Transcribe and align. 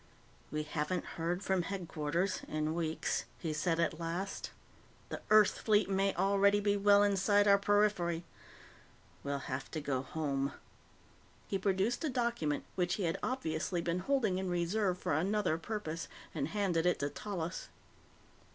"We 0.49 0.63
haven't 0.63 1.05
heard 1.21 1.43
from 1.43 1.61
Headquarters 1.61 2.41
in 2.47 2.73
weeks," 2.73 3.25
he 3.37 3.53
said 3.53 3.79
at 3.79 3.99
last. 3.99 4.49
"The 5.09 5.21
Earth 5.29 5.59
fleet 5.59 5.91
may 5.91 6.15
already 6.15 6.59
be 6.59 6.75
well 6.75 7.03
inside 7.03 7.47
our 7.47 7.59
periphery. 7.59 8.23
We'll 9.23 9.37
have 9.45 9.69
to 9.69 9.79
go 9.79 10.01
home." 10.01 10.53
He 11.47 11.59
produced 11.59 12.03
a 12.03 12.09
document 12.09 12.63
which 12.73 12.95
he 12.95 13.03
had 13.03 13.19
obviously 13.21 13.79
been 13.79 13.99
holding 13.99 14.39
in 14.39 14.49
reserve 14.49 14.97
for 14.97 15.13
another 15.13 15.59
purpose 15.59 16.07
and 16.33 16.47
handed 16.47 16.87
it 16.87 16.97
to 16.97 17.09
Tallis. 17.11 17.69